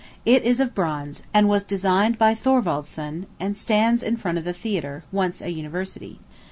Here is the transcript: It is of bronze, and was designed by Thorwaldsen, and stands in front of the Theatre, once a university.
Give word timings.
It 0.25 0.41
is 0.45 0.59
of 0.59 0.73
bronze, 0.73 1.21
and 1.31 1.47
was 1.47 1.63
designed 1.63 2.17
by 2.17 2.33
Thorwaldsen, 2.33 3.27
and 3.39 3.55
stands 3.55 4.01
in 4.01 4.17
front 4.17 4.39
of 4.39 4.45
the 4.45 4.51
Theatre, 4.53 5.03
once 5.11 5.43
a 5.43 5.49
university. 5.51 6.19